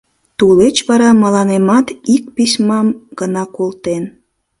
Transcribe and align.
—Тулеч 0.37 0.77
вара 0.87 1.09
мыланемат 1.21 1.87
ик 2.15 2.23
письмам 2.35 2.87
гына 3.19 3.43
колтен. 3.55 4.03